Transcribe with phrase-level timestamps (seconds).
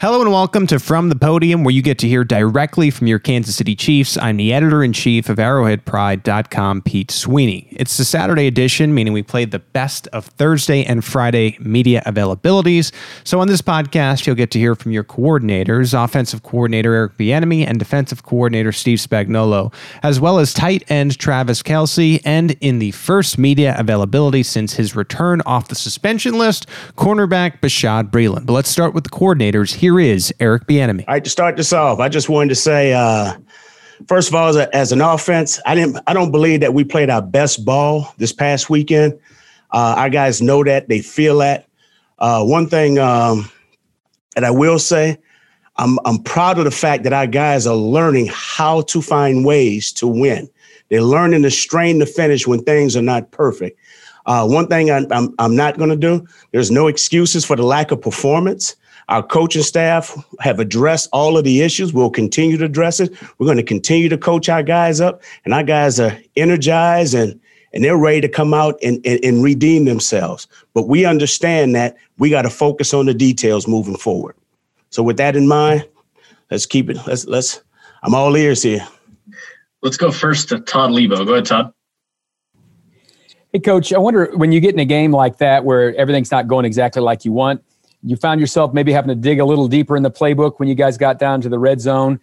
[0.00, 3.20] Hello and welcome to From the Podium, where you get to hear directly from your
[3.20, 4.18] Kansas City Chiefs.
[4.18, 7.68] I'm the editor in chief of ArrowheadPride.com, Pete Sweeney.
[7.70, 12.90] It's the Saturday edition, meaning we played the best of Thursday and Friday media availabilities.
[13.22, 17.64] So on this podcast, you'll get to hear from your coordinators, offensive coordinator Eric Bieniemy
[17.64, 19.72] and defensive coordinator Steve Spagnuolo,
[20.02, 24.96] as well as tight end Travis Kelce, and in the first media availability since his
[24.96, 28.44] return off the suspension list, cornerback Bashaud Breeland.
[28.44, 31.00] But let's start with the coordinators here is Eric Bieniemy.
[31.06, 33.34] All right, to start this off, I just wanted to say, uh,
[34.08, 36.84] first of all, as, a, as, an offense, I didn't, I don't believe that we
[36.84, 39.12] played our best ball this past weekend.
[39.72, 41.68] Uh, our guys know that, they feel that.
[42.18, 43.50] Uh, one thing um,
[44.34, 45.18] that I will say,
[45.76, 49.92] I'm, I'm proud of the fact that our guys are learning how to find ways
[49.94, 50.48] to win.
[50.88, 53.78] They're learning to strain the finish when things are not perfect.
[54.24, 57.64] Uh, one thing I, I'm, I'm not going to do, there's no excuses for the
[57.64, 58.76] lack of performance.
[59.08, 61.92] Our coaching staff have addressed all of the issues.
[61.92, 63.12] We'll continue to address it.
[63.38, 67.40] We're going to continue to coach our guys up, and our guys are energized and
[67.74, 70.46] and they're ready to come out and, and, and redeem themselves.
[70.74, 74.36] But we understand that we got to focus on the details moving forward.
[74.90, 75.84] So with that in mind,
[76.52, 76.98] let's keep it.
[77.06, 77.62] Let's let's.
[78.04, 78.86] I'm all ears here.
[79.82, 81.26] Let's go first to Todd Leabo.
[81.26, 81.72] Go ahead, Todd.
[83.52, 83.92] Hey, coach.
[83.92, 87.02] I wonder when you get in a game like that where everything's not going exactly
[87.02, 87.62] like you want
[88.04, 90.74] you found yourself maybe having to dig a little deeper in the playbook when you
[90.74, 92.20] guys got down to the red zone.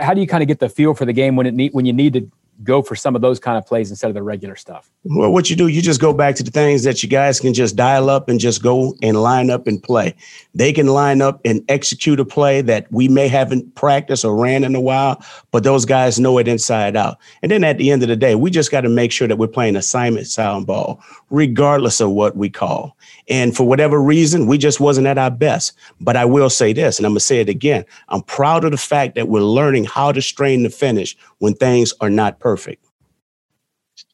[0.00, 1.86] How do you kind of get the feel for the game when it need, when
[1.86, 2.30] you need to
[2.64, 4.90] go for some of those kind of plays instead of the regular stuff?
[5.04, 7.54] Well, what you do, you just go back to the things that you guys can
[7.54, 10.14] just dial up and just go and line up and play.
[10.54, 14.64] They can line up and execute a play that we may haven't practiced or ran
[14.64, 17.18] in a while, but those guys know it inside out.
[17.42, 19.38] And then at the end of the day, we just got to make sure that
[19.38, 22.96] we're playing assignment sound ball, regardless of what we call.
[23.28, 25.72] And for whatever reason, we just wasn't at our best.
[26.00, 27.84] But I will say this, and I'm going to say it again.
[28.08, 31.92] I'm proud of the fact that we're learning how to strain the finish when things
[32.00, 32.51] are not perfect.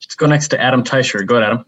[0.00, 1.24] Let's go next to Adam Teicher.
[1.26, 1.66] Go ahead, Adam.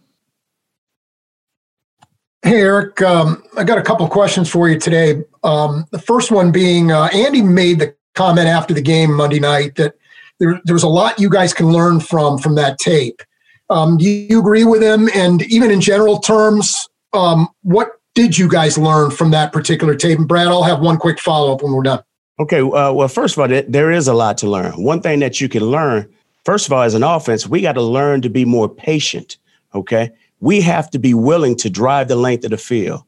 [2.42, 3.02] Hey, Eric.
[3.02, 5.22] Um, I got a couple of questions for you today.
[5.42, 9.76] Um, the first one being uh, Andy made the comment after the game Monday night
[9.76, 9.94] that
[10.38, 13.22] there, there was a lot you guys can learn from from that tape.
[13.68, 15.08] Um, do you agree with him?
[15.14, 20.18] And even in general terms, um, what did you guys learn from that particular tape?
[20.18, 22.02] And Brad, I'll have one quick follow up when we're done.
[22.40, 22.60] Okay.
[22.60, 24.72] Uh, well, first of all, there is a lot to learn.
[24.82, 26.10] One thing that you can learn,
[26.44, 29.36] first of all, as an offense, we got to learn to be more patient.
[29.74, 30.10] Okay.
[30.40, 33.02] We have to be willing to drive the length of the field.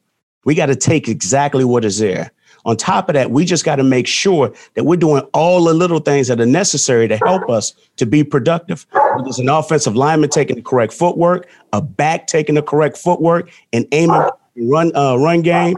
[0.45, 2.31] We got to take exactly what is there.
[2.65, 5.73] On top of that, we just got to make sure that we're doing all the
[5.73, 8.85] little things that are necessary to help us to be productive.
[9.23, 13.85] There's an offensive lineman taking the correct footwork, a back taking the correct footwork, and
[13.91, 15.75] aiming run uh, run game.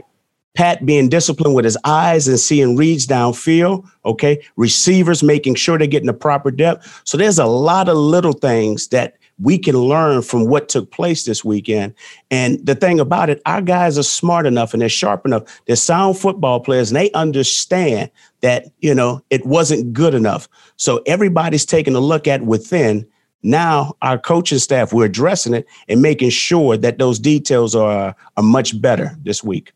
[0.55, 3.87] Pat being disciplined with his eyes and seeing reads downfield.
[4.05, 7.01] Okay, receivers making sure they're getting the proper depth.
[7.03, 11.25] So there's a lot of little things that we can learn from what took place
[11.25, 11.93] this weekend.
[12.31, 15.61] And the thing about it, our guys are smart enough and they're sharp enough.
[15.65, 18.11] They're sound football players and they understand
[18.41, 20.47] that, you know, it wasn't good enough.
[20.77, 23.05] So everybody's taking a look at within.
[23.43, 28.43] Now our coaching staff, we're addressing it and making sure that those details are are
[28.43, 29.71] much better this week.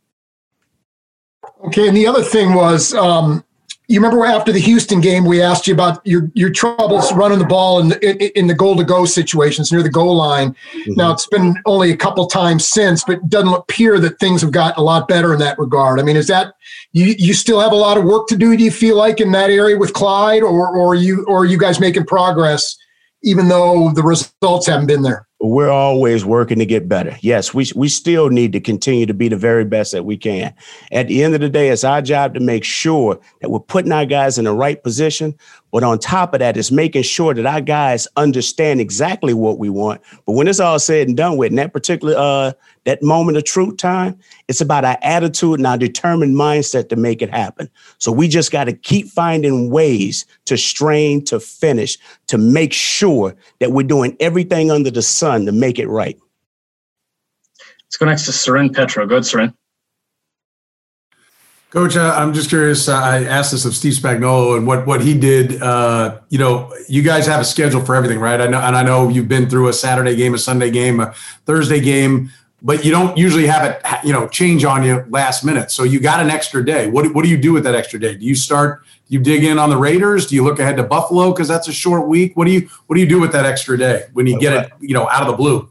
[1.66, 3.44] Okay, and the other thing was um,
[3.90, 7.46] you remember after the Houston game, we asked you about your your troubles running the
[7.46, 10.52] ball in the, in the goal to go situations near the goal line.
[10.52, 10.94] Mm-hmm.
[10.94, 14.52] Now it's been only a couple times since, but it doesn't appear that things have
[14.52, 16.00] gotten a lot better in that regard.
[16.00, 16.54] I mean, is that
[16.94, 18.56] you you still have a lot of work to do?
[18.56, 21.58] Do you feel like in that area with Clyde, or or you or are you
[21.58, 22.78] guys making progress,
[23.24, 25.28] even though the results haven't been there?
[25.42, 27.18] We're always working to get better.
[27.22, 30.54] Yes, we we still need to continue to be the very best that we can.
[30.92, 33.92] At the end of the day, it's our job to make sure that we're putting
[33.92, 35.38] our guys in the right position.
[35.72, 39.70] But on top of that, it's making sure that our guys understand exactly what we
[39.70, 40.02] want.
[40.26, 42.54] But when it's all said and done with, in that particular uh,
[42.86, 44.18] that moment of truth time,
[44.48, 47.70] it's about our attitude and our determined mindset to make it happen.
[48.00, 53.36] So we just got to keep finding ways to strain, to finish, to make sure
[53.60, 56.18] that we're doing everything under the sun to make it right.
[57.86, 59.06] Let's go next to Soren Petro.
[59.08, 59.54] Go ahead, Soren.
[61.70, 62.88] Coach, uh, I'm just curious.
[62.90, 65.62] Uh, I asked this of Steve Spagnuolo and what what he did.
[65.62, 68.42] Uh, you know, you guys have a schedule for everything, right?
[68.42, 71.14] I know, and I know you've been through a Saturday game, a Sunday game, a
[71.46, 72.32] Thursday game,
[72.64, 75.70] but you don't usually have it, you know, change on you last minute.
[75.70, 76.90] So you got an extra day.
[76.90, 78.16] What what do you do with that extra day?
[78.16, 78.82] Do you start?
[79.08, 80.26] Do you dig in on the Raiders?
[80.26, 82.36] Do you look ahead to Buffalo because that's a short week?
[82.36, 84.72] What do you what do you do with that extra day when you get it,
[84.80, 85.70] you know, out of the blue?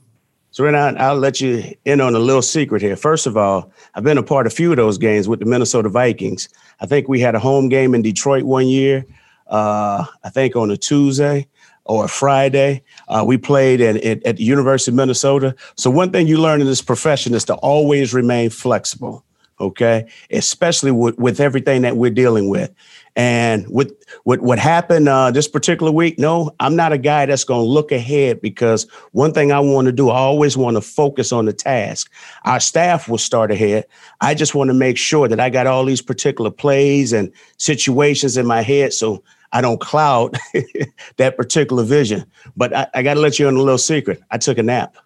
[0.59, 2.97] So, right now, I'll let you in on a little secret here.
[2.97, 5.47] First of all, I've been a part of a few of those games with the
[5.47, 6.49] Minnesota Vikings.
[6.81, 9.07] I think we had a home game in Detroit one year,
[9.47, 11.47] uh, I think on a Tuesday
[11.85, 12.83] or a Friday.
[13.07, 15.55] Uh, we played at, at, at the University of Minnesota.
[15.77, 19.25] So, one thing you learn in this profession is to always remain flexible,
[19.61, 20.09] okay?
[20.31, 22.73] Especially with, with everything that we're dealing with.
[23.17, 23.93] And with,
[24.25, 27.69] with what happened uh, this particular week, no, I'm not a guy that's going to
[27.69, 31.47] look ahead because one thing I want to do, I always want to focus on
[31.47, 32.13] the task.
[32.45, 33.87] Our staff will start ahead.
[34.21, 38.37] I just want to make sure that I got all these particular plays and situations
[38.37, 40.39] in my head so I don't cloud
[41.17, 42.25] that particular vision.
[42.57, 44.23] But I, I got to let you in a little secret.
[44.31, 44.97] I took a nap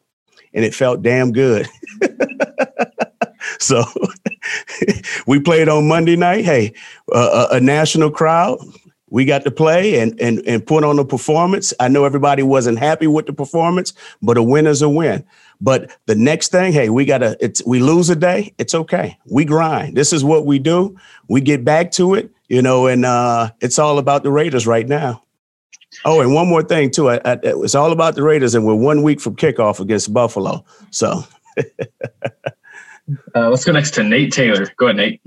[0.52, 1.66] and it felt damn good.
[3.58, 3.84] so
[5.26, 6.44] we played on Monday night.
[6.44, 6.73] Hey,
[7.12, 8.59] uh, a, a national crowd.
[9.11, 11.75] We got to play and, and and put on a performance.
[11.79, 13.93] I know everybody wasn't happy with the performance,
[14.23, 15.23] but a win is a win.
[15.61, 17.37] But the next thing, hey, we gotta.
[17.67, 18.55] We lose a day.
[18.56, 19.19] It's okay.
[19.26, 19.97] We grind.
[19.97, 20.97] This is what we do.
[21.29, 24.88] We get back to it, you know, and uh, it's all about the Raiders right
[24.88, 25.23] now.
[26.06, 27.11] Oh, and one more thing too.
[27.11, 30.64] I, I, it's all about the Raiders, and we're one week from kickoff against Buffalo.
[30.91, 31.25] So.
[33.34, 34.66] uh, let's go next to Nate Taylor.
[34.76, 35.20] Go ahead, Nate.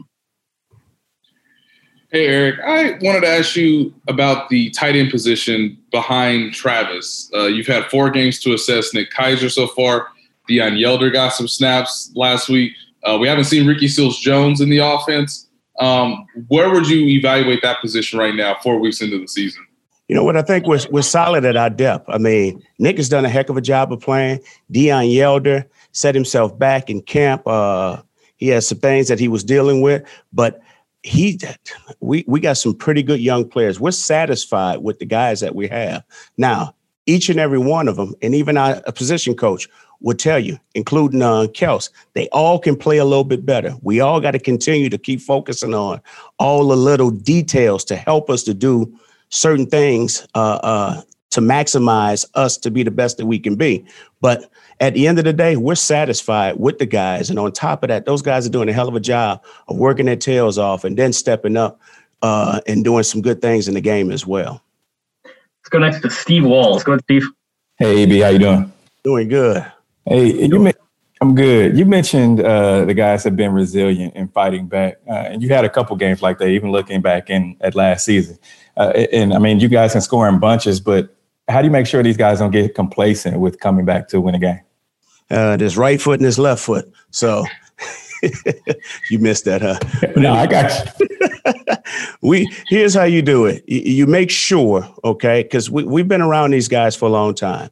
[2.11, 2.59] Hey, Eric.
[2.65, 7.29] I wanted to ask you about the tight end position behind Travis.
[7.33, 10.07] Uh, you've had four games to assess Nick Keizer so far.
[10.49, 12.73] Deon Yelder got some snaps last week.
[13.03, 15.49] Uh, we haven't seen Ricky Seals Jones in the offense.
[15.79, 19.65] Um, where would you evaluate that position right now, four weeks into the season?
[20.07, 20.37] You know what?
[20.37, 22.05] I think we're, we're solid at our depth.
[22.07, 24.39] I mean, Nick has done a heck of a job of playing.
[24.71, 25.65] Deon Yelder
[25.95, 27.41] set himself back in camp.
[27.47, 28.01] Uh,
[28.35, 30.03] he has some things that he was dealing with,
[30.33, 30.61] but
[31.03, 31.39] he
[32.01, 33.79] we we got some pretty good young players.
[33.79, 36.03] We're satisfied with the guys that we have.
[36.37, 36.75] Now,
[37.05, 39.69] each and every one of them, and even our position coach
[40.01, 43.73] would tell you, including uh, Kels, they all can play a little bit better.
[43.81, 46.01] We all got to continue to keep focusing on
[46.39, 48.93] all the little details to help us to do
[49.29, 51.01] certain things uh, uh,
[51.31, 53.85] to maximize us to be the best that we can be.
[54.21, 57.29] But at the end of the day, we're satisfied with the guys.
[57.29, 59.77] And on top of that, those guys are doing a hell of a job of
[59.77, 61.79] working their tails off and then stepping up
[62.21, 64.61] uh, and doing some good things in the game as well.
[65.23, 66.83] Let's go next to Steve Walls.
[66.83, 67.27] Go ahead, Steve.
[67.77, 68.71] Hey, AB, how you doing?
[69.03, 69.65] Doing good.
[70.05, 70.73] Hey, you
[71.21, 71.77] I'm good.
[71.77, 75.63] You mentioned uh, the guys have been resilient and fighting back, uh, and you had
[75.63, 76.49] a couple games like that.
[76.49, 78.37] Even looking back in at last season,
[78.75, 81.15] uh, and I mean, you guys can score in bunches, but
[81.47, 84.35] how do you make sure these guys don't get complacent with coming back to win
[84.35, 84.59] a game?
[85.29, 86.91] Uh, this right foot and this left foot.
[87.09, 87.45] So
[89.09, 89.79] you missed that, huh?
[90.15, 91.75] no, I got you.
[92.21, 93.63] we here's how you do it.
[93.67, 97.69] You, make sure, okay, because we, we've been around these guys for a long time.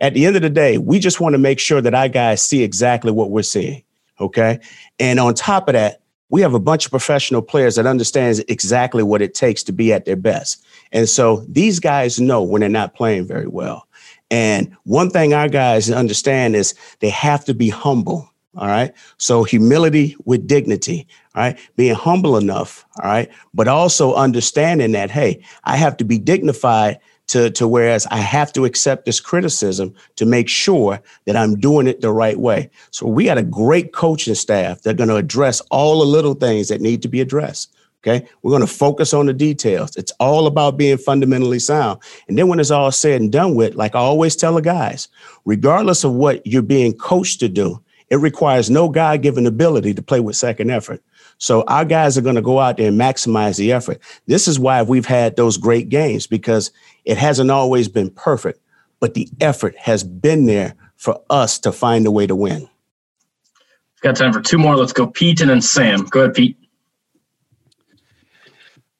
[0.00, 2.42] At the end of the day, we just want to make sure that our guys
[2.42, 3.82] see exactly what we're seeing.
[4.20, 4.60] Okay.
[4.98, 9.02] And on top of that, we have a bunch of professional players that understands exactly
[9.02, 10.64] what it takes to be at their best.
[10.90, 13.86] And so these guys know when they're not playing very well.
[14.34, 18.28] And one thing our guys understand is they have to be humble.
[18.56, 18.92] All right.
[19.16, 21.06] So humility with dignity.
[21.36, 21.58] All right.
[21.76, 22.84] Being humble enough.
[23.00, 23.30] All right.
[23.52, 26.98] But also understanding that, hey, I have to be dignified
[27.28, 31.86] to, to whereas I have to accept this criticism to make sure that I'm doing
[31.86, 32.70] it the right way.
[32.90, 34.82] So we got a great coaching staff.
[34.82, 37.72] They're going to address all the little things that need to be addressed.
[38.06, 38.26] Okay.
[38.42, 39.96] We're going to focus on the details.
[39.96, 42.00] It's all about being fundamentally sound.
[42.28, 45.08] And then when it's all said and done with, like I always tell the guys,
[45.46, 50.02] regardless of what you're being coached to do, it requires no God given ability to
[50.02, 51.02] play with second effort.
[51.38, 53.98] So our guys are going to go out there and maximize the effort.
[54.26, 56.70] This is why we've had those great games because
[57.06, 58.60] it hasn't always been perfect,
[59.00, 62.60] but the effort has been there for us to find a way to win.
[62.60, 64.76] We've got time for two more.
[64.76, 66.04] Let's go Pete and then Sam.
[66.04, 66.58] Go ahead, Pete.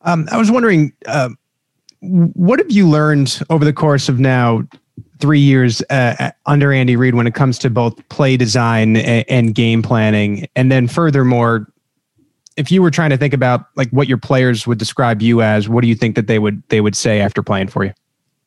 [0.04, 1.30] Um, I was wondering, uh,
[2.00, 4.62] what have you learned over the course of now
[5.18, 9.54] three years uh, under Andy Reid when it comes to both play design and, and,
[9.54, 10.46] game planning?
[10.54, 11.66] And then, furthermore,
[12.56, 15.68] if you were trying to think about like what your players would describe you as,
[15.68, 17.92] what do you think that they would they would say after playing for you?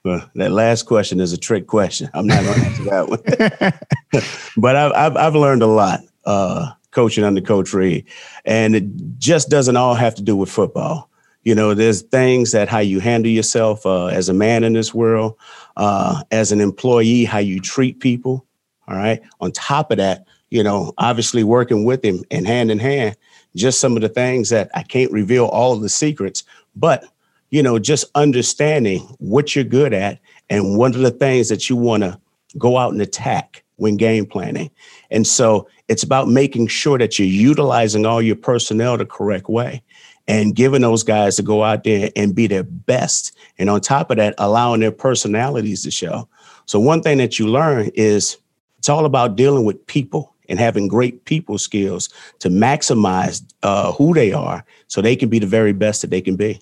[0.04, 2.10] Well, that last question is a trick question.
[2.14, 4.22] I'm not going to answer that one.
[4.58, 8.06] but I've, I've, I've learned a lot uh, coaching under Coach Reid,
[8.46, 8.86] and it
[9.18, 11.07] just doesn't all have to do with football.
[11.48, 14.94] You know, there's things that how you handle yourself uh, as a man in this
[14.94, 15.38] world,
[15.78, 18.46] uh, as an employee, how you treat people.
[18.90, 19.22] All right.
[19.40, 23.16] On top of that, you know, obviously working with him and hand in hand,
[23.56, 26.44] just some of the things that I can't reveal all of the secrets,
[26.76, 27.06] but
[27.50, 31.78] you know, just understanding what you're good at and one of the things that you
[31.78, 32.20] want to
[32.58, 34.70] go out and attack when game planning.
[35.12, 39.82] And so it's about making sure that you're utilizing all your personnel the correct way
[40.28, 43.36] and giving those guys to go out there and be their best.
[43.58, 46.28] And on top of that, allowing their personalities to show.
[46.66, 48.38] So one thing that you learn is
[48.78, 54.14] it's all about dealing with people and having great people skills to maximize uh, who
[54.14, 56.62] they are so they can be the very best that they can be.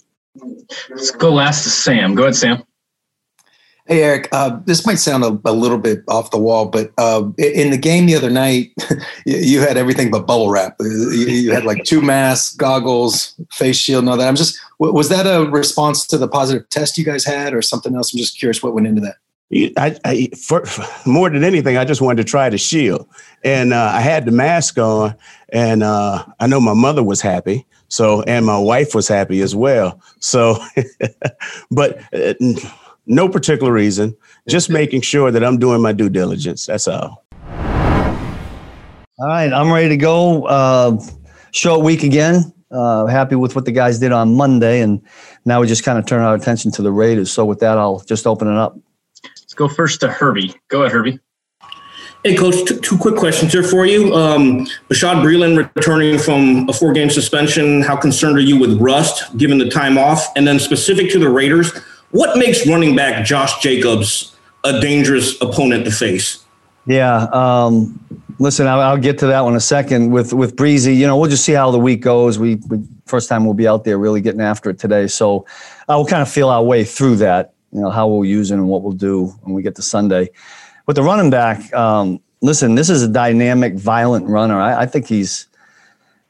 [0.89, 2.15] Let's go last to Sam.
[2.15, 2.63] Go ahead, Sam.
[3.87, 7.29] Hey, Eric, uh, this might sound a, a, little bit off the wall, but uh,
[7.37, 8.73] in the game the other night,
[9.27, 10.75] you had everything but bubble wrap.
[10.81, 14.27] Uh, you, had like two masks, goggles, face shield, and all that.
[14.27, 17.95] I'm just, was that a response to the positive test you guys had or something
[17.95, 18.11] else?
[18.11, 19.17] I'm just curious what went into that.
[19.77, 23.07] I, I for, for, more than anything, I just wanted to try the shield,
[23.43, 25.15] and uh, I had the mask on,
[25.49, 29.55] and uh, I know my mother was happy, so and my wife was happy as
[29.55, 30.01] well.
[30.19, 30.57] So,
[31.71, 32.33] but uh,
[33.05, 34.15] no particular reason,
[34.47, 36.65] just making sure that I'm doing my due diligence.
[36.65, 37.25] That's all.
[39.17, 40.43] All right, I'm ready to go.
[40.45, 40.99] Uh,
[41.51, 42.51] short week again.
[42.71, 45.01] Uh, happy with what the guys did on Monday, and
[45.45, 47.31] now we just kind of turn our attention to the Raiders.
[47.31, 48.77] So with that, I'll just open it up
[49.23, 50.53] Let's go first to Herbie.
[50.67, 51.19] Go ahead, Herbie.
[52.23, 54.13] Hey, Coach, t- two quick questions here for you.
[54.13, 57.81] Um, Bashaud Breeland returning from a four game suspension.
[57.81, 60.27] How concerned are you with rust given the time off?
[60.35, 61.71] And then, specific to the Raiders,
[62.15, 66.43] what makes running back Josh Jacobs a dangerous opponent to face?
[66.87, 67.27] Yeah.
[67.31, 67.99] Um,
[68.39, 70.11] listen, I'll, I'll, get to that one in a second.
[70.11, 72.39] With with Breezy, you know, we'll just see how the week goes.
[72.39, 75.45] We, we first time we'll be out there really getting after it today, so
[75.87, 78.55] I will kind of feel our way through that you know how we'll use it
[78.55, 80.29] and what we'll do when we get to Sunday.
[80.87, 84.59] With the running back, um, listen, this is a dynamic, violent runner.
[84.59, 85.47] I, I think he's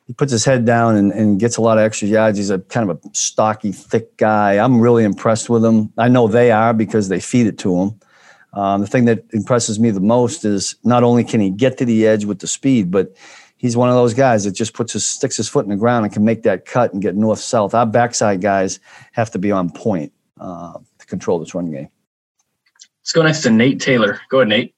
[0.05, 2.37] he puts his head down and, and, gets a lot of extra yards.
[2.37, 4.53] He's a kind of a stocky, thick guy.
[4.63, 5.91] I'm really impressed with him.
[5.97, 7.99] I know they are because they feed it to him.
[8.53, 11.85] Um, the thing that impresses me the most is not only can he get to
[11.85, 13.15] the edge with the speed, but
[13.57, 16.05] he's one of those guys that just puts his sticks his foot in the ground
[16.05, 17.73] and can make that cut and get north south.
[17.73, 18.79] Our backside guys
[19.13, 20.13] have to be on point.
[20.39, 20.73] Uh,
[21.05, 21.89] to control this run game.
[23.01, 24.19] Let's go next to Nate Taylor.
[24.29, 24.75] Go ahead, Nate.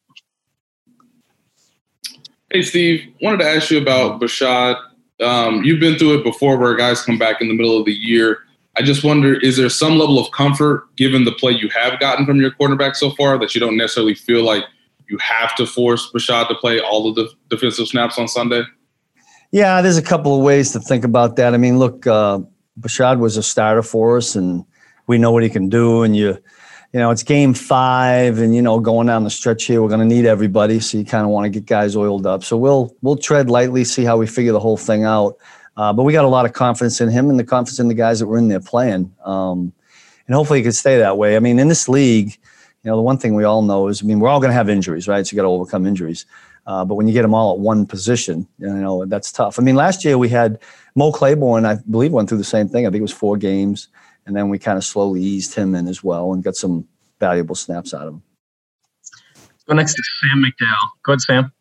[2.51, 3.13] Hey, Steve.
[3.21, 4.77] Wanted to ask you about Bashaud.
[5.21, 7.93] Um, you've been through it before where guys come back in the middle of the
[7.93, 8.39] year.
[8.77, 12.25] I just wonder, is there some level of comfort given the play you have gotten
[12.25, 14.63] from your quarterback so far that you don't necessarily feel like
[15.09, 18.63] you have to force Bashaud to play all of the defensive snaps on Sunday?
[19.51, 21.53] Yeah, there's a couple of ways to think about that.
[21.53, 22.39] I mean, look, uh,
[22.79, 24.63] Bashaud was a starter for us, and
[25.07, 26.03] we know what he can do.
[26.03, 26.37] And you,
[26.93, 29.99] you know, it's game five, and you know, going down the stretch here, we're going
[29.99, 30.79] to need everybody.
[30.79, 32.43] So you kind of want to get guys oiled up.
[32.43, 35.37] So we'll we'll tread lightly, see how we figure the whole thing out.
[35.75, 37.93] Uh, but we got a lot of confidence in him and the confidence in the
[37.93, 39.13] guys that were in there playing.
[39.23, 39.73] Um,
[40.25, 41.35] and hopefully, it could stay that way.
[41.35, 42.37] I mean, in this league,
[42.83, 44.55] you know, the one thing we all know is, I mean, we're all going to
[44.55, 45.25] have injuries, right?
[45.25, 46.25] So you got to overcome injuries.
[46.65, 49.59] Uh, but when you get them all at one position, you know, that's tough.
[49.59, 50.59] I mean, last year we had
[50.95, 52.85] Mo Claiborne, I believe, went through the same thing.
[52.85, 53.87] I think it was four games
[54.27, 56.85] and then we kind of slowly eased him in as well and got some
[57.19, 58.23] valuable snaps out of him.
[59.67, 60.89] Go next to Sam McDowell.
[61.03, 61.51] Go ahead, Sam.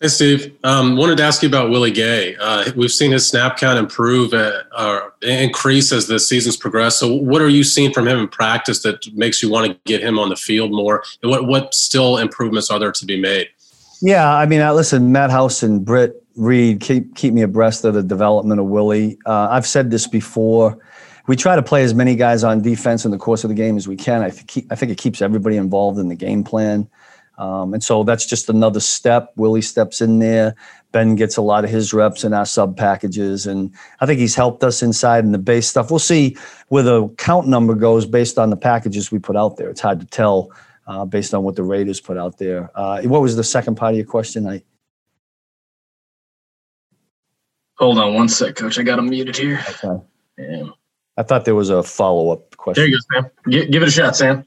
[0.00, 0.56] Hey, Steve.
[0.64, 2.36] Um, wanted to ask you about Willie Gay.
[2.36, 6.98] Uh, we've seen his snap count improve uh, or increase as the season's progressed.
[6.98, 10.02] So, what are you seeing from him in practice that makes you want to get
[10.02, 11.04] him on the field more?
[11.22, 13.48] And what what still improvements are there to be made?
[14.00, 17.94] Yeah, I mean, I listen, Matt House and Britt Reid keep keep me abreast of
[17.94, 19.18] the development of Willie.
[19.26, 20.78] Uh, I've said this before.
[21.26, 23.76] We try to play as many guys on defense in the course of the game
[23.76, 24.22] as we can.
[24.22, 26.88] I think I think it keeps everybody involved in the game plan,
[27.38, 29.32] um, and so that's just another step.
[29.36, 30.56] Willie steps in there.
[30.90, 34.34] Ben gets a lot of his reps in our sub packages, and I think he's
[34.34, 35.90] helped us inside in the base stuff.
[35.90, 36.36] We'll see
[36.68, 39.70] where the count number goes based on the packages we put out there.
[39.70, 40.50] It's hard to tell
[40.86, 42.70] uh, based on what the Raiders put out there.
[42.74, 44.46] Uh, what was the second part of your question?
[44.48, 44.62] I
[47.82, 48.78] Hold on one sec, Coach.
[48.78, 49.58] I got him muted here.
[49.68, 50.04] Okay.
[50.38, 50.66] Yeah.
[51.16, 52.80] I thought there was a follow up question.
[52.80, 53.30] There you go, Sam.
[53.48, 54.46] G- give it a shot, Sam.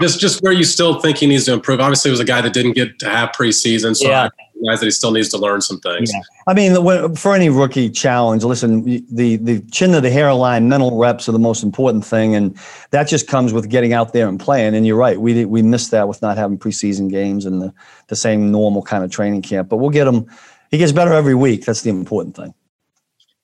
[0.00, 1.80] Just, just where you still think he needs to improve.
[1.80, 3.94] Obviously, it was a guy that didn't get to have preseason.
[3.94, 4.30] So yeah.
[4.54, 6.10] recognize that he still needs to learn some things.
[6.14, 6.22] Yeah.
[6.46, 11.28] I mean, for any rookie challenge, listen, the the chin to the hairline, mental reps
[11.28, 12.58] are the most important thing, and
[12.90, 14.74] that just comes with getting out there and playing.
[14.74, 17.74] And you're right, we we missed that with not having preseason games and the
[18.08, 19.68] the same normal kind of training camp.
[19.68, 20.24] But we'll get him.
[20.70, 21.66] He gets better every week.
[21.66, 22.54] That's the important thing.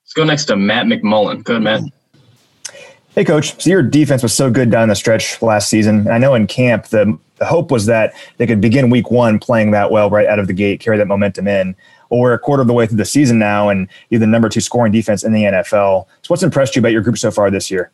[0.08, 1.44] Let's go next to Matt McMullen.
[1.44, 1.82] Good, Matt.
[3.14, 3.60] Hey, coach.
[3.62, 6.08] So your defense was so good down the stretch last season.
[6.08, 9.72] I know in camp the, the hope was that they could begin week one playing
[9.72, 11.76] that well right out of the gate, carry that momentum in.
[12.08, 14.48] Well, we're a quarter of the way through the season now, and you're the number
[14.48, 16.06] two scoring defense in the NFL.
[16.22, 17.90] So, what's impressed you about your group so far this year?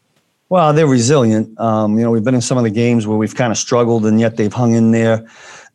[0.51, 1.59] Well, they're resilient.
[1.59, 4.07] Um, you know, we've been in some of the games where we've kind of struggled,
[4.07, 5.27] and yet they've hung in there.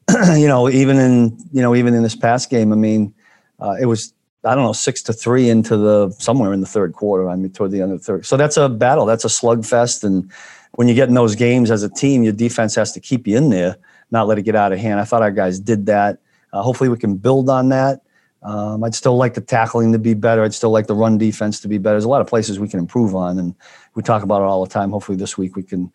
[0.37, 3.13] you know, even in you know even in this past game, I mean,
[3.59, 4.13] uh, it was
[4.45, 7.29] I don't know, six to three into the somewhere in the third quarter.
[7.29, 8.25] I mean, toward the end of the third.
[8.25, 9.05] So that's a battle.
[9.05, 10.03] That's a slugfest.
[10.03, 10.31] And
[10.73, 13.35] when you get in those games as a team, your defense has to keep you
[13.37, 13.77] in there,
[14.11, 14.99] not let it get out of hand.
[14.99, 16.19] I thought our guys did that.
[16.53, 18.01] Uh, hopefully, we can build on that.
[18.41, 20.43] Um, I'd still like the tackling to be better.
[20.43, 21.95] I'd still like the run defense to be better.
[21.95, 23.53] There's a lot of places we can improve on, and
[23.95, 24.91] we talk about it all the time.
[24.91, 25.93] Hopefully, this week we can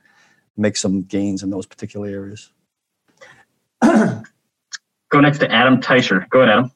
[0.57, 2.53] make some gains in those particular areas.
[3.83, 6.29] Go next to Adam Teicher.
[6.29, 6.73] Go ahead, Adam.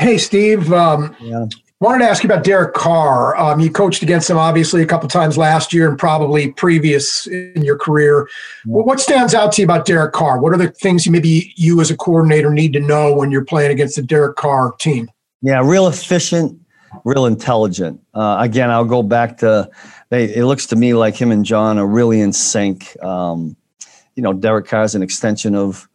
[0.00, 0.72] Hey, Steve.
[0.72, 1.44] Um, yeah.
[1.78, 3.36] Wanted to ask you about Derek Carr.
[3.36, 7.62] Um, you coached against him obviously a couple times last year and probably previous in
[7.62, 8.26] your career.
[8.64, 8.76] Yeah.
[8.76, 10.40] What stands out to you about Derek Carr?
[10.40, 13.44] What are the things you maybe you as a coordinator need to know when you're
[13.44, 15.10] playing against the Derek Carr team?
[15.42, 16.58] Yeah, real efficient,
[17.04, 18.00] real intelligent.
[18.14, 19.68] Uh, again, I'll go back to.
[20.08, 22.96] They, it looks to me like him and Jon are really in sync.
[23.04, 23.54] Um,
[24.16, 25.89] you know, Derek Carr is an extension of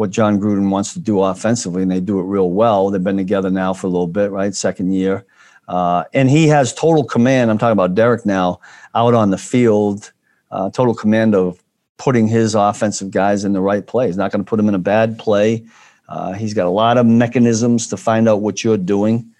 [0.00, 2.88] what Jon Gruden wants to do offensively, and they do it real well.
[2.88, 4.54] They've been together now for a little bit, right?
[4.54, 5.26] Second year.
[5.68, 7.50] Uh, and he has total command.
[7.50, 8.60] I'm talking about Derek now
[8.94, 10.10] out on the field,
[10.52, 11.62] uh, total command of
[11.98, 14.06] putting his offensive guys in the right play.
[14.06, 15.66] He's not going to put them in a bad play.
[16.08, 19.30] Uh, he's got a lot of mechanisms to find out what you're doing.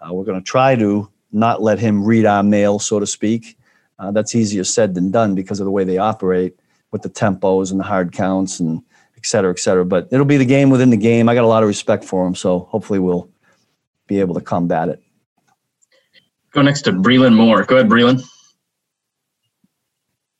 [0.00, 3.58] Uh, we're going to try to not let him read our mail, so to speak.
[3.98, 6.58] Uh, that's easier said than done because of the way they operate
[6.90, 8.82] with the tempos and the hard counts and
[9.26, 9.84] et cetera, et cetera.
[9.84, 11.28] But it'll be the game within the game.
[11.28, 13.28] I got a lot of respect for him, so hopefully we'll
[14.06, 15.02] be able to combat it.
[16.52, 17.64] Go next to Breland Moore.
[17.64, 18.24] Go ahead, Breland.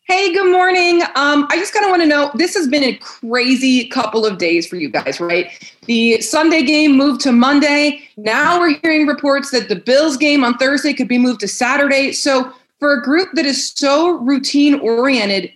[0.04, 1.02] Hey, good morning.
[1.16, 4.38] Um, I just kind of want to know this has been a crazy couple of
[4.38, 5.50] days for you guys, right?
[5.86, 8.08] The Sunday game moved to Monday.
[8.16, 12.12] Now we're hearing reports that the Bills game on Thursday could be moved to Saturday.
[12.12, 15.50] So, for a group that is so routine oriented,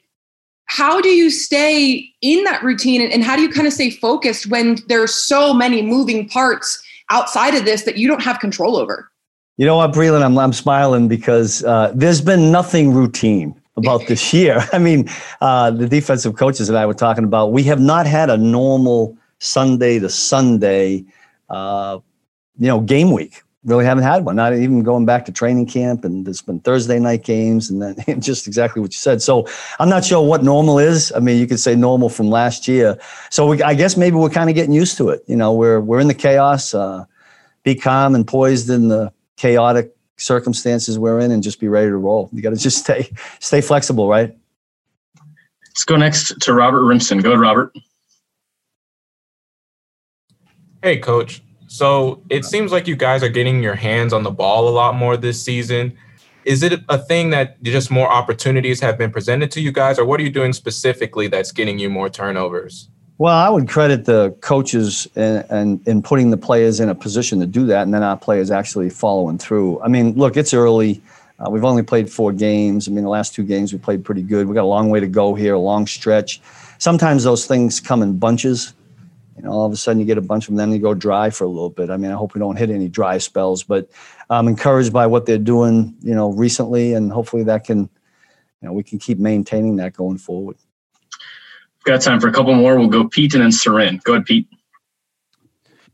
[0.71, 4.47] how do you stay in that routine and, how do you kind of stay focused
[4.47, 6.81] when there's so many moving parts
[7.11, 9.11] outside of this that you don't have control over?
[9.57, 14.33] You know what, Breland, I'm, I'm smiling because uh, there's been nothing routine about this
[14.35, 14.65] year.
[14.73, 15.09] I mean,
[15.41, 19.19] uh, the defensive coaches that I were talking about, we have not had a normal
[19.41, 21.05] Sunday to Sunday,
[21.49, 21.99] uh,
[22.59, 24.37] you know, game week really haven't had one.
[24.37, 28.21] Not even going back to training camp, and there's been Thursday night games, and then
[28.21, 29.23] just exactly what you said.
[29.23, 29.47] So
[29.79, 31.13] I'm not sure what normal is.
[31.13, 32.99] I mean, you could say normal from last year.
[33.31, 35.23] So we, I guess maybe we're kind of getting used to it.
[35.27, 36.75] You know, we're we're in the chaos.
[36.75, 37.05] Uh,
[37.63, 41.97] be calm and poised in the chaotic circumstances we're in, and just be ready to
[41.97, 42.31] roll.
[42.33, 44.35] You got to just stay stay flexible, right?
[45.69, 47.19] Let's go next to Robert Rimson.
[47.19, 47.73] Go ahead, Robert.
[50.83, 51.43] Hey, coach.
[51.71, 54.97] So it seems like you guys are getting your hands on the ball a lot
[54.97, 55.97] more this season.
[56.45, 60.05] Is it a thing that just more opportunities have been presented to you guys, or
[60.05, 62.89] what are you doing specifically that's getting you more turnovers?
[63.19, 67.39] Well, I would credit the coaches and, and in putting the players in a position
[67.39, 69.81] to do that, and then our players actually following through.
[69.81, 71.01] I mean, look, it's early.
[71.39, 72.89] Uh, we've only played four games.
[72.89, 74.49] I mean, the last two games we played pretty good.
[74.49, 76.41] We got a long way to go here, a long stretch.
[76.79, 78.75] Sometimes those things come in bunches
[79.41, 80.93] you know, all of a sudden you get a bunch of them, then you go
[80.93, 81.89] dry for a little bit.
[81.89, 83.89] I mean, I hope we don't hit any dry spells, but
[84.29, 88.75] I'm encouraged by what they're doing, you know, recently, and hopefully that can, you know,
[88.75, 90.57] we can keep maintaining that going forward.
[91.79, 92.79] We've got time for a couple more.
[92.79, 94.03] We'll go Pete and then Soren.
[94.05, 94.47] Go ahead, Pete.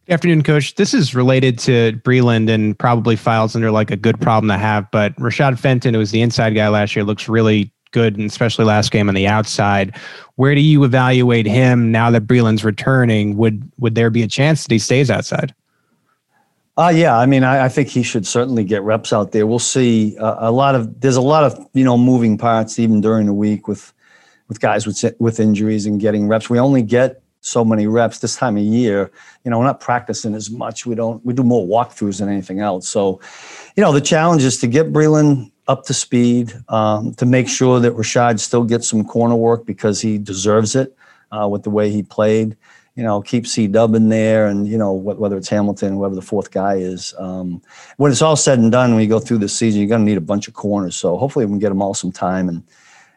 [0.06, 0.74] Good afternoon, Coach.
[0.74, 4.90] This is related to Breland and probably files under like a good problem to have.
[4.90, 8.64] But Rashad Fenton, who was the inside guy last year, looks really good, and especially
[8.64, 9.96] last game on the outside.
[10.36, 13.36] Where do you evaluate him now that Breland's returning?
[13.36, 15.54] Would would there be a chance that he stays outside?
[16.78, 19.46] Uh, yeah, I mean, I, I think he should certainly get reps out there.
[19.46, 23.00] We'll see uh, a lot of there's a lot of you know moving parts even
[23.00, 23.92] during the week with
[24.48, 26.50] with guys with with injuries and getting reps.
[26.50, 29.10] We only get so many reps this time of year.
[29.44, 30.84] You know, we're not practicing as much.
[30.84, 32.88] We don't we do more walkthroughs than anything else.
[32.88, 33.20] So,
[33.76, 37.80] you know, the challenge is to get Breland up to speed um, to make sure
[37.80, 40.96] that Rashad still gets some corner work because he deserves it.
[41.32, 42.56] uh, with the way he played.
[42.94, 46.22] You know, keep C Dub in there, and you know whether it's Hamilton, whoever the
[46.22, 47.14] fourth guy is.
[47.18, 47.60] Um,
[47.98, 50.06] when it's all said and done, when you go through the season, you're going to
[50.06, 50.96] need a bunch of corners.
[50.96, 52.62] So hopefully, we can get them all some time and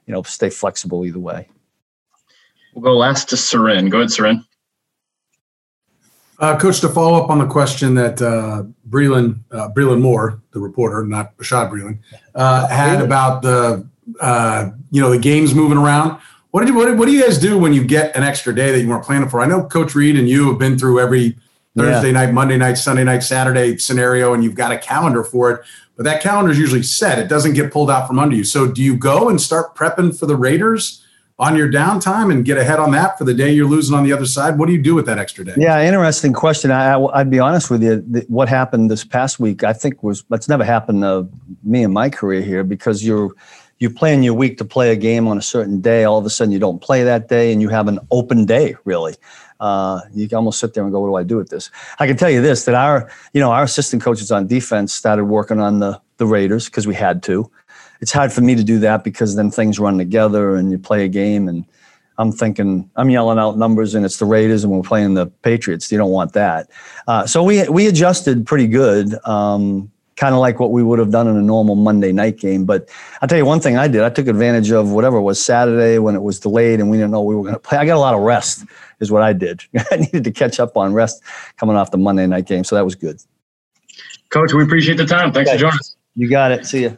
[0.06, 1.48] you know stay flexible either way.
[2.74, 3.90] We'll go last to Soren.
[3.90, 4.46] Go ahead, Soren.
[6.40, 10.60] Uh, Coach, to follow up on the question that uh, Breland, uh, Breland Moore, the
[10.60, 12.00] reporter, not Bashaud Breeland,
[12.34, 13.86] uh, had about the
[14.22, 16.20] uh, you know the games moving around.
[16.52, 18.72] What did you what, what do you guys do when you get an extra day
[18.72, 19.42] that you weren't planning for?
[19.42, 21.38] I know Coach Reid and you have been through every
[21.78, 22.26] Thursday yeah.
[22.26, 25.62] night, Monday night, Sunday night, Saturday scenario, and you've got a calendar for it.
[25.98, 28.46] But that calendar is usually set; it doesn't get pulled out from under you.
[28.46, 31.04] So, do you go and start prepping for the Raiders?
[31.40, 34.12] On your downtime and get ahead on that for the day you're losing on the
[34.12, 34.60] other side?
[34.60, 35.54] What do you do with that extra day?
[35.58, 36.70] Yeah, interesting question.
[36.70, 38.26] I, would be honest with you.
[38.28, 41.30] what happened this past week, I think was that's never happened to
[41.64, 43.32] me in my career here because you're
[43.80, 46.04] you plan your week to play a game on a certain day.
[46.04, 48.76] All of a sudden, you don't play that day, and you have an open day.
[48.84, 49.16] Really,
[49.62, 52.18] uh, you almost sit there and go, "What do I do with this?" I can
[52.18, 55.80] tell you this: that our you know our assistant coaches on defense started working on
[55.80, 57.50] the the Raiders because we had to
[58.02, 61.06] it's hard for me to do that because then things run together and you play
[61.06, 61.66] a game and
[62.20, 65.90] I'm thinking I'm yelling out numbers and it's the Raiders and we're playing the Patriots.
[65.92, 66.70] You don't want that.
[67.08, 71.12] Uh, so we we adjusted pretty good, um, kind of like what we would have
[71.12, 72.66] done in a normal Monday night game.
[72.66, 72.90] But
[73.22, 74.02] I'll tell you one thing I did.
[74.02, 77.12] I took advantage of whatever it was Saturday when it was delayed and we didn't
[77.12, 77.78] know we were going to play.
[77.78, 78.66] I got a lot of rest,
[79.00, 79.64] is what I did.
[79.92, 81.24] I needed to catch up on rest
[81.56, 83.22] coming off the Monday night game, so that was good.
[84.30, 85.32] Coach, we appreciate the time.
[85.32, 85.58] Thanks okay.
[85.58, 85.96] for joining us.
[86.16, 86.66] You got it.
[86.66, 86.98] See you.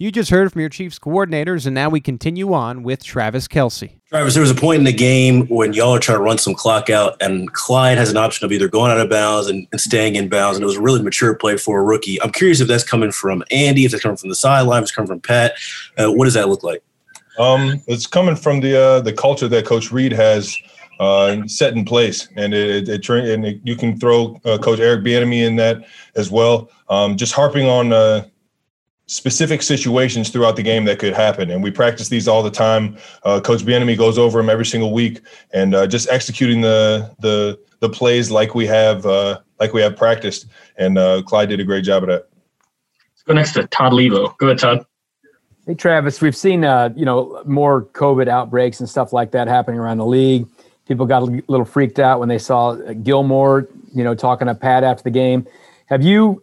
[0.00, 3.90] You just heard from your Chiefs coordinators, and now we continue on with Travis Kelce.
[4.10, 6.54] Travis, there was a point in the game when y'all are trying to run some
[6.54, 9.80] clock out, and Clyde has an option of either going out of bounds and, and,
[9.80, 12.22] staying in bounds, and it was a really mature play for a rookie.
[12.22, 14.94] I'm curious if that's coming from Andy, if that's coming from the sideline, if it's
[14.94, 15.54] coming from Pat.
[15.98, 16.80] Uh, what does that look like?
[17.40, 20.56] Um, it's coming from the uh, the culture that Coach Reid has
[21.00, 24.78] uh, set in place, and it, it, it and it, you can throw uh, Coach
[24.78, 26.70] Eric Bieniemy in that as well.
[26.88, 28.24] Um, just harping on uh,
[29.08, 31.50] specific situations throughout the game that could happen.
[31.50, 32.96] And we practice these all the time.
[33.24, 35.20] Uh, Coach Bieniemy goes over them every single week,
[35.52, 39.96] and uh, just executing the the the plays like we have uh, like we have
[39.96, 40.46] practiced.
[40.76, 42.28] And uh, Clyde did a great job of that.
[43.12, 44.36] Let's go next to Todd Levo.
[44.38, 44.86] Go ahead, Todd.
[45.66, 49.80] Hey Travis, we've seen uh, you know more COVID outbreaks and stuff like that happening
[49.80, 50.46] around the league.
[50.86, 54.84] People got a little freaked out when they saw Gilmore, you know, talking to Pat
[54.84, 55.46] after the game.
[55.86, 56.42] Have you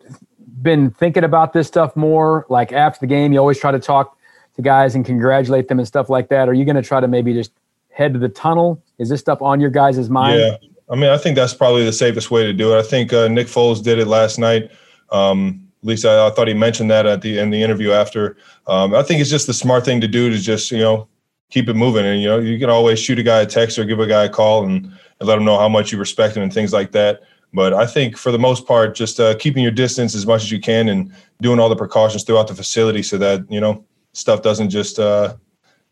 [0.65, 2.45] been thinking about this stuff more?
[2.49, 4.17] Like after the game, you always try to talk
[4.57, 6.49] to guys and congratulate them and stuff like that.
[6.49, 7.51] Are you going to try to maybe just
[7.91, 8.81] head to the tunnel?
[8.97, 10.39] Is this stuff on your guys' mind?
[10.39, 10.57] Yeah.
[10.89, 12.79] I mean, I think that's probably the safest way to do it.
[12.79, 14.69] I think uh, Nick Foles did it last night.
[15.11, 18.37] Um, at least I, I, thought he mentioned that at the in the interview after.
[18.67, 21.07] Um, I think it's just the smart thing to do to just you know
[21.49, 22.05] keep it moving.
[22.05, 24.23] And you know, you can always shoot a guy a text or give a guy
[24.25, 26.91] a call and, and let him know how much you respect him and things like
[26.91, 27.21] that.
[27.55, 30.51] But I think for the most part, just uh, keeping your distance as much as
[30.51, 34.41] you can and doing all the precautions throughout the facility so that you know stuff
[34.41, 35.35] doesn't just uh,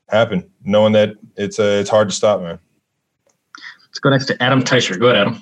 [0.10, 0.52] happen.
[0.66, 2.60] Knowing that it's uh, it's hard to stop, man.
[3.88, 5.00] Let's go next to Adam Teicher.
[5.00, 5.42] Go ahead, Adam.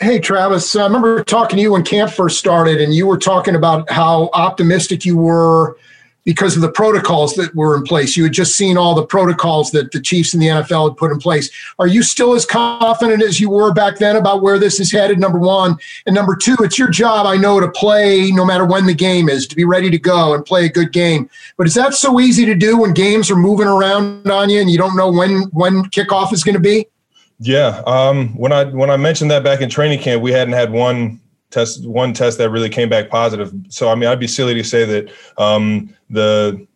[0.00, 0.74] Hey, Travis.
[0.74, 4.30] I remember talking to you when camp first started, and you were talking about how
[4.32, 5.76] optimistic you were
[6.24, 8.16] because of the protocols that were in place.
[8.16, 11.12] You had just seen all the protocols that the Chiefs and the NFL had put
[11.12, 11.50] in place.
[11.78, 15.18] Are you still as confident as you were back then about where this is headed?
[15.18, 15.76] Number one.
[16.06, 19.28] And number two, it's your job, I know, to play no matter when the game
[19.28, 21.28] is, to be ready to go and play a good game.
[21.56, 24.70] But is that so easy to do when games are moving around on you and
[24.70, 26.86] you don't know when when kickoff is going to be?
[27.38, 27.82] Yeah.
[27.86, 31.19] Um, when I when I mentioned that back in training camp, we hadn't had one
[31.50, 33.52] test one test that really came back positive.
[33.68, 36.66] So I mean, I'd be silly to say that um, the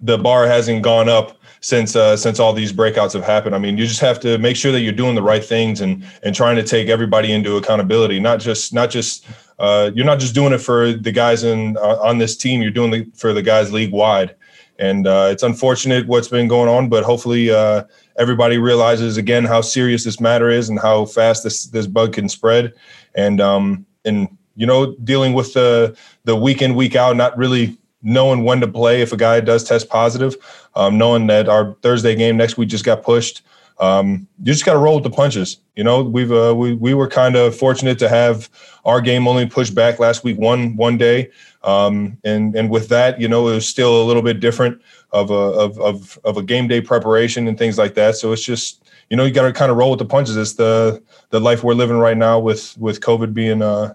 [0.00, 3.54] the bar hasn't gone up since uh, since all these breakouts have happened.
[3.54, 6.04] I mean, you just have to make sure that you're doing the right things and
[6.22, 8.18] and trying to take everybody into accountability.
[8.18, 9.26] Not just not just
[9.58, 12.62] uh, you're not just doing it for the guys in uh, on this team.
[12.62, 14.34] You're doing it for the guys league wide.
[14.78, 17.84] And uh, it's unfortunate what's been going on, but hopefully uh,
[18.18, 22.30] everybody realizes again how serious this matter is and how fast this this bug can
[22.30, 22.72] spread.
[23.14, 27.76] And um, and you know dealing with the the week in week out, not really
[28.02, 30.36] knowing when to play if a guy does test positive,
[30.74, 33.42] um, knowing that our Thursday game next week just got pushed.
[33.78, 35.56] Um, you just got to roll with the punches.
[35.74, 38.50] You know, we've uh, we we were kind of fortunate to have
[38.84, 41.30] our game only pushed back last week one one day,
[41.64, 44.80] um, and and with that, you know, it was still a little bit different
[45.12, 48.16] of a of of of a game day preparation and things like that.
[48.16, 48.79] So it's just
[49.10, 50.36] you know you got to kind of roll with the punches.
[50.36, 53.94] It's the the life we're living right now with with COVID being uh,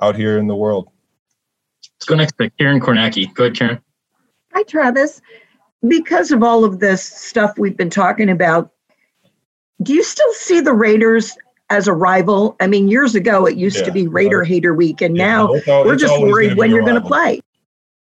[0.00, 0.90] out here in the world.
[1.96, 3.32] Let's go next to Karen Kornacki.
[3.34, 3.80] Go ahead, Karen.
[4.54, 5.20] Hi, Travis.
[5.86, 8.72] Because of all of this stuff we've been talking about,
[9.82, 11.36] do you still see the Raiders
[11.68, 12.56] as a rival?
[12.58, 13.84] I mean, years ago it used Yeah.
[13.84, 17.00] to be Raider Hater Week, and Yeah, now it's we're just worried when you're going
[17.00, 17.40] to play.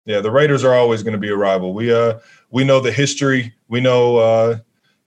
[0.05, 1.73] Yeah, the Raiders are always going to be a rival.
[1.73, 2.17] We uh
[2.49, 3.53] we know the history.
[3.67, 4.57] We know uh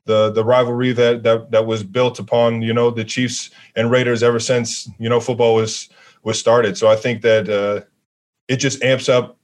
[0.06, 4.22] the the rivalry that that that was built upon you know the Chiefs and Raiders
[4.22, 5.88] ever since you know football was
[6.22, 6.76] was started.
[6.76, 7.86] So I think that uh
[8.48, 9.38] it just amps up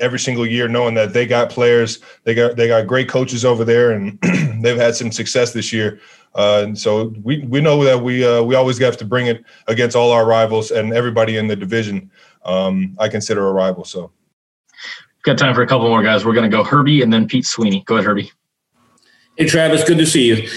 [0.00, 3.64] every single year knowing that they got players, they got they got great coaches over
[3.64, 4.18] there, and
[4.62, 6.00] they've had some success this year.
[6.34, 9.44] Uh, and so we we know that we uh, we always have to bring it
[9.66, 12.10] against all our rivals and everybody in the division.
[12.44, 13.84] Um, I consider a rival.
[13.84, 14.10] So.
[15.24, 16.24] Got time for a couple more guys.
[16.24, 17.82] We're going to go Herbie and then Pete Sweeney.
[17.86, 18.30] Go ahead, Herbie.
[19.38, 20.48] Hey, Travis, good to see you.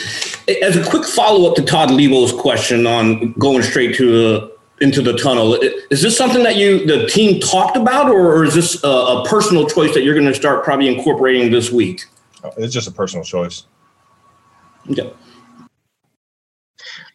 [0.63, 4.47] As a quick follow up to Todd Levo's question on going straight to uh,
[4.79, 5.53] into the tunnel,
[5.91, 9.25] is this something that you the team talked about, or, or is this a, a
[9.27, 12.05] personal choice that you're going to start probably incorporating this week?
[12.57, 13.67] It's just a personal choice.
[14.89, 15.13] Okay.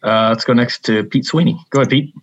[0.03, 1.59] Uh, let's go next to Pete Sweeney.
[1.69, 2.15] Go ahead, Pete.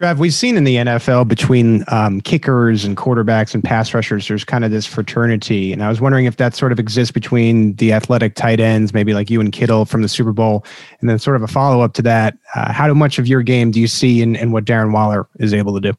[0.00, 4.44] Trev, we've seen in the NFL between um, kickers and quarterbacks and pass rushers, there's
[4.44, 5.74] kind of this fraternity.
[5.74, 9.12] And I was wondering if that sort of exists between the athletic tight ends, maybe
[9.12, 10.64] like you and Kittle from the Super Bowl.
[11.00, 13.72] And then, sort of a follow up to that, uh, how much of your game
[13.72, 15.98] do you see in, in what Darren Waller is able to do?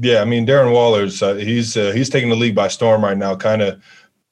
[0.00, 3.16] Yeah, I mean Darren Waller's uh, he's uh, he's taking the league by storm right
[3.16, 3.36] now.
[3.36, 3.80] Kind of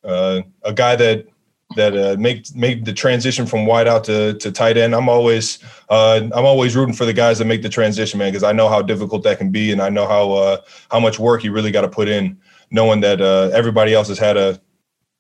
[0.02, 1.28] uh, a guy that
[1.76, 4.94] that uh, make made the transition from wide out to to tight end.
[4.94, 8.42] I'm always uh, I'm always rooting for the guys that make the transition, man, because
[8.42, 10.56] I know how difficult that can be, and I know how uh,
[10.90, 12.38] how much work you really got to put in,
[12.70, 14.60] knowing that uh, everybody else has had a,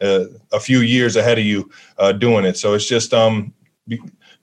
[0.00, 2.56] a a few years ahead of you uh, doing it.
[2.56, 3.52] So it's just um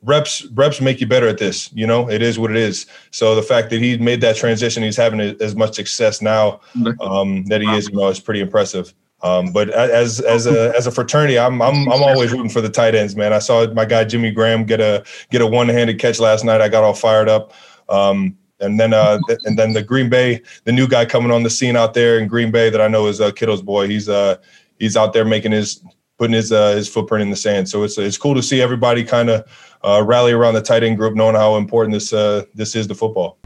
[0.04, 3.36] reps reps make you better at this you know it is what it is so
[3.36, 6.60] the fact that he made that transition he's having as much success now
[7.02, 10.88] um, that he is you know is pretty impressive um, but as as a as
[10.88, 13.86] a fraternity i'm i'm i'm always rooting for the tight ends man i saw my
[13.86, 17.30] guy jimmy graham get a get a one-handed catch last night i got all fired
[17.30, 17.54] up
[17.90, 21.44] um, and then uh th- and then the green bay the new guy coming on
[21.44, 24.08] the scene out there in green bay that i know is uh kittle's boy he's
[24.08, 24.36] uh
[24.80, 25.84] he's out there making his
[26.22, 27.68] putting his uh, his footprint in the sand.
[27.68, 29.44] So it's it's cool to see everybody kind of
[29.84, 32.94] uh, rally around the tight end group, knowing how important this uh, this is to
[32.94, 33.41] football.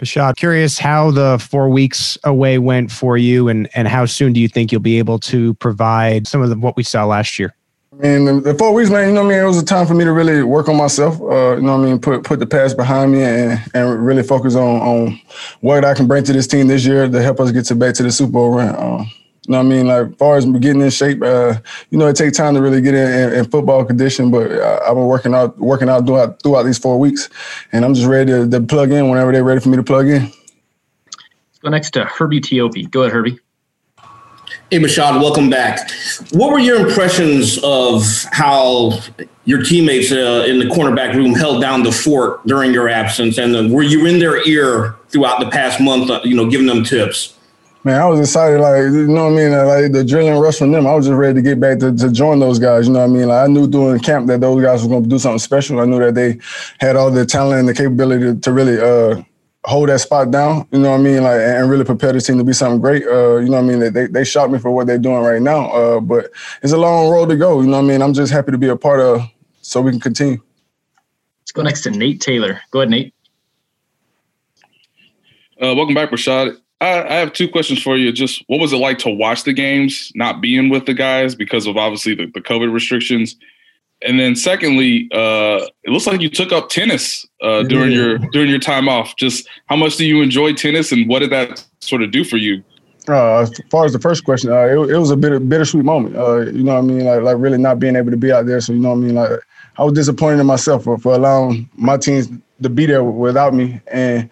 [0.00, 4.40] Bashaud, curious how the four weeks away went for you and, and how soon do
[4.40, 7.54] you think you'll be able to provide some of the, what we saw last year?
[7.92, 9.44] I mean, the, four weeks, man, you know what I mean?
[9.44, 11.86] It was a time for me to really work on myself, uh, you know what
[11.86, 11.98] I mean?
[11.98, 15.20] Put put the past behind me and, and really focus on, on
[15.60, 17.94] what I can bring to this team this year to help us get to back
[17.96, 18.74] to the Super Bowl run.
[18.74, 19.10] Um,
[19.46, 19.86] you know what I mean?
[19.86, 21.54] Like, as far as getting in shape, uh,
[21.88, 24.80] you know, it takes time to really get in, in, in football condition, but uh,
[24.86, 27.30] I've been working out, working out throughout, throughout these four weeks,
[27.72, 30.08] and I'm just ready to, to plug in whenever they're ready for me to plug
[30.08, 30.22] in.
[30.24, 32.90] Let's go next to Herbie Teope.
[32.90, 33.38] Go ahead, Herbie.
[34.70, 35.90] Hey, Bashaud, welcome back.
[36.32, 39.00] What were your impressions of how
[39.44, 43.38] your teammates uh, in the cornerback room held down the fort during your absence?
[43.38, 46.66] And uh, were you in their ear throughout the past month, uh, you know, giving
[46.66, 47.36] them tips?
[47.82, 50.70] Man, I was excited, like you know what I mean, like the adrenaline rush from
[50.70, 50.86] them.
[50.86, 52.86] I was just ready to get back to, to join those guys.
[52.86, 53.28] You know what I mean?
[53.28, 55.80] Like I knew during camp that those guys were going to do something special.
[55.80, 56.38] I knew that they
[56.78, 59.22] had all the talent and the capability to, to really uh,
[59.64, 60.68] hold that spot down.
[60.72, 61.22] You know what I mean?
[61.22, 63.06] Like and really prepare the team to be something great.
[63.06, 63.78] Uh, you know what I mean?
[63.78, 65.70] They they, they shot me for what they're doing right now.
[65.70, 66.30] Uh, but
[66.62, 67.62] it's a long road to go.
[67.62, 68.02] You know what I mean?
[68.02, 69.22] I'm just happy to be a part of,
[69.62, 70.38] so we can continue.
[71.40, 72.60] Let's go next to Nate Taylor.
[72.72, 73.14] Go ahead, Nate.
[75.58, 76.58] Uh, welcome back, Rashad.
[76.80, 78.12] I, I have two questions for you.
[78.12, 81.66] Just what was it like to watch the games, not being with the guys because
[81.66, 83.36] of obviously the, the COVID restrictions?
[84.02, 88.48] and then secondly, uh, it looks like you took up tennis uh, during your during
[88.48, 89.16] your time off.
[89.16, 92.36] Just how much do you enjoy tennis, and what did that sort of do for
[92.36, 92.62] you?
[93.08, 96.16] Uh, as far as the first question, uh, it, it was a bit bittersweet moment.
[96.16, 97.04] Uh, you know what I mean?
[97.04, 98.60] Like, like really not being able to be out there.
[98.60, 99.14] So you know what I mean?
[99.14, 99.30] Like,
[99.76, 102.28] I was disappointed in myself for, for allowing my teams
[102.62, 104.28] to be there without me, and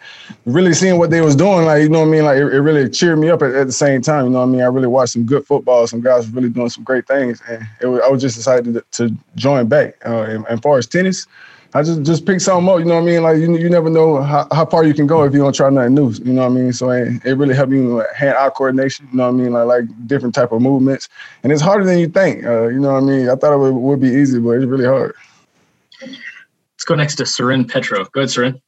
[0.46, 1.64] really seeing what they was doing.
[1.64, 2.24] Like, you know what I mean?
[2.24, 4.26] Like, it, it really cheered me up at, at, the same time.
[4.26, 4.60] You know what I mean?
[4.62, 5.86] I really watched some good football.
[5.86, 9.16] Some guys really doing some great things, and was, I was just excited to, to
[9.36, 9.94] join back.
[10.04, 11.26] Uh, and, and far as tennis,
[11.74, 12.78] I just just pick something up.
[12.78, 13.22] You know what I mean?
[13.22, 15.68] Like you, you never know how, how far you can go if you don't try
[15.68, 16.10] nothing new.
[16.12, 16.72] You know what I mean?
[16.72, 19.06] So it, it really helped me with hand-eye coordination.
[19.12, 19.52] You know what I mean?
[19.52, 21.10] Like like different type of movements,
[21.42, 22.44] and it's harder than you think.
[22.44, 23.28] Uh, you know what I mean?
[23.28, 25.14] I thought it would, would be easy, but it's really hard.
[26.78, 28.04] Let's go next to Soren Petro.
[28.04, 28.62] Go ahead, Soren.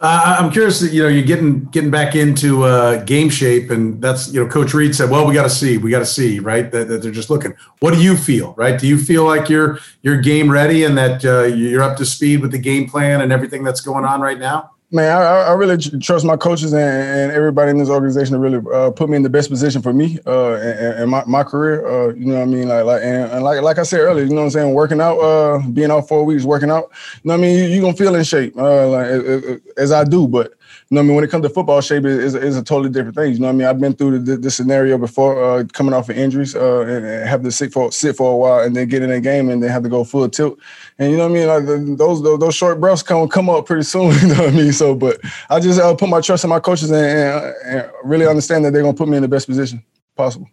[0.00, 4.00] Uh, I'm curious that you know you're getting getting back into uh, game shape, and
[4.00, 6.38] that's you know Coach Reid said, well, we got to see, we got to see,
[6.38, 6.70] right?
[6.70, 7.54] That, that, they're just looking.
[7.80, 8.78] What do you feel, right?
[8.78, 12.40] Do you feel like you're you're game ready and that uh, you're up to speed
[12.40, 14.70] with the game plan and everything that's going on right now?
[14.94, 18.60] Man, I, I really trust my coaches and, and, everybody in this organization to really
[18.74, 21.86] uh, put me in the best position for me uh, and, and, my, my career.
[21.86, 22.68] Uh, you know what I mean?
[22.68, 24.74] Like, like and, and, like like I said earlier, you know what I'm saying?
[24.74, 26.90] Working out, uh, being out four weeks, working out.
[27.22, 27.70] You know what I mean?
[27.70, 30.28] You, are gonna feel in shape, uh, like as I do.
[30.28, 30.52] But
[30.88, 31.14] you know I mean?
[31.14, 33.32] When it comes to football shape, is, it's a totally different thing.
[33.32, 33.66] You know what I mean?
[33.66, 37.42] I've been through the, the scenario before, uh, coming off of injuries and, and have
[37.42, 39.70] to sit for sit for a while, and then get in a game, and then
[39.70, 40.58] have to go full tilt.
[40.98, 41.48] And you know what I mean?
[41.48, 44.12] Like the, those, those, those short breaths come come up pretty soon.
[44.22, 44.72] You know what I mean?
[44.72, 48.26] So, but I just uh, put my trust in my coaches and, and, and, really
[48.26, 49.82] understand that they're gonna put me in the best position
[50.16, 50.48] possible.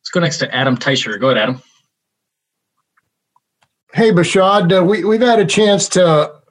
[0.00, 1.20] Let's go next to Adam Teicher.
[1.20, 1.62] Go ahead, Adam.
[3.94, 6.41] Hey, Bashaud, uh, we we've had a chance to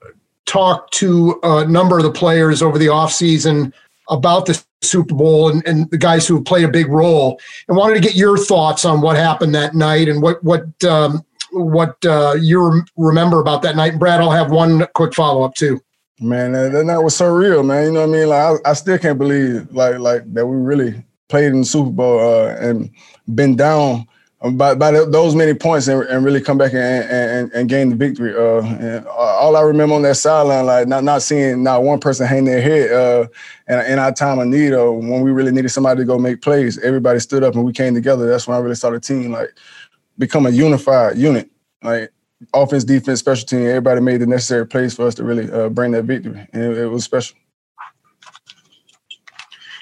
[0.46, 3.72] talk to a number of the players over the offseason
[4.10, 7.96] about the Super Bowl and, and the guys who played a big role, and wanted
[7.96, 12.36] to get your thoughts on what happened that night and what what um, what uh,
[12.40, 13.92] you remember about that night.
[13.92, 15.80] And Brad, I'll have one quick follow up too.
[16.20, 17.86] Man, that, that night was so real, man.
[17.86, 18.30] You know what I mean?
[18.30, 21.92] Like I, I still can't believe like like that we really played in the Super
[21.92, 22.90] Bowl uh, and
[23.34, 24.08] been down
[24.50, 27.96] by, by those many points and, and really come back and, and, and gain the
[27.96, 28.36] victory.
[28.36, 32.26] Uh, and all I remember on that sideline, like not not seeing not one person
[32.26, 33.28] hang their head uh,
[33.68, 36.42] in, in our time of need or when we really needed somebody to go make
[36.42, 36.80] plays.
[36.80, 38.28] Everybody stood up and we came together.
[38.28, 39.56] That's when I really saw the team like
[40.18, 41.50] become a unified unit.
[41.84, 42.12] Like
[42.54, 45.92] offense, defense, special team, everybody made the necessary plays for us to really uh, bring
[45.92, 47.38] that victory, and it, it was special.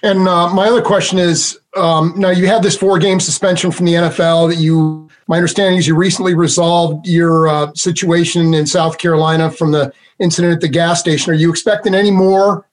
[0.02, 3.94] And uh, my other question is, um, now you had this four-game suspension from the
[3.94, 5.10] NFL that you.
[5.28, 10.56] My understanding is you recently resolved your uh, situation in South Carolina from the incident
[10.56, 11.32] at the gas station.
[11.32, 12.68] Are you expecting any more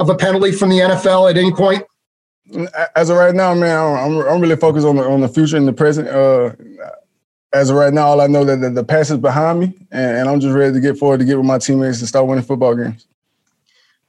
[0.00, 1.84] of a penalty from the NFL at any point?
[2.96, 5.68] As of right now, man, I'm, I'm really focused on the on the future and
[5.68, 6.08] the present.
[6.08, 6.50] Uh,
[7.52, 10.16] as of right now, all I know that the, the past is behind me, and,
[10.16, 12.44] and, I'm just ready to get forward to get with my teammates and start winning
[12.44, 13.06] football games.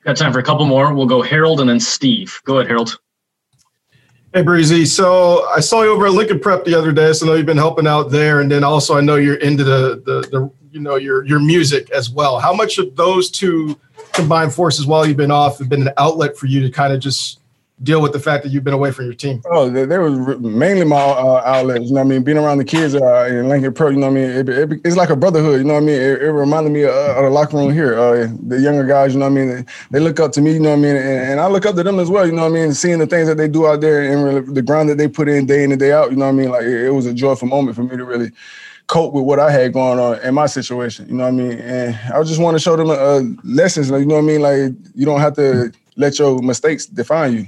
[0.03, 0.93] Got time for a couple more.
[0.93, 2.41] We'll go Harold and then Steve.
[2.43, 2.99] Go ahead, Harold.
[4.33, 4.85] Hey, Breezy.
[4.85, 7.13] So I saw you over at Lincoln Prep the other day.
[7.13, 9.63] So I know you've been helping out there, and then also I know you're into
[9.63, 12.39] the the, the you know your your music as well.
[12.39, 13.79] How much of those two
[14.11, 16.99] combined forces while you've been off have been an outlet for you to kind of
[16.99, 17.39] just
[17.81, 19.41] deal with the fact that you've been away from your team?
[19.49, 21.85] Oh, there was mainly my uh, outlets.
[21.85, 22.23] You know what I mean?
[22.23, 24.29] Being around the kids uh, in Lincoln Pro, you know what I mean?
[24.29, 25.57] It, it, it's like a brotherhood.
[25.59, 25.95] You know what I mean?
[25.95, 27.99] It, it reminded me of, uh, of, the locker room here.
[27.99, 29.49] Uh, the younger guys, you know what I mean?
[29.49, 30.95] They, they, look up to me, you know what I mean?
[30.95, 32.25] And, and, I look up to them as well.
[32.25, 32.73] You know what I mean?
[32.73, 35.27] Seeing the things that they do out there and really the grind that they put
[35.27, 36.11] in day in and day out.
[36.11, 36.49] You know what I mean?
[36.51, 38.31] Like it, was a joyful moment for me to really
[38.87, 41.07] cope with what I had going on in my situation.
[41.07, 41.59] You know what I mean?
[41.59, 43.89] And I just want to show them uh, lessons.
[43.89, 44.41] You know what I mean?
[44.41, 47.47] Like you don't have to let your mistakes define you.